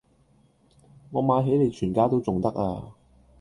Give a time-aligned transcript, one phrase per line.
[1.11, 2.95] 我買起你全家都重得呀